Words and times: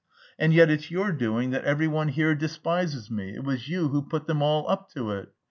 and 0.39 0.51
yet 0.51 0.67
it's 0.67 0.89
your 0.89 1.11
doing 1.11 1.51
that 1.51 1.63
every 1.63 1.87
one 1.87 2.07
here 2.07 2.33
despises 2.33 3.11
me, 3.11 3.35
it 3.35 3.43
was 3.43 3.67
you 3.69 4.03
put 4.09 4.25
them 4.25 4.41
all 4.41 4.67
up 4.67 4.89
to 4.89 5.11
it!" 5.11 5.29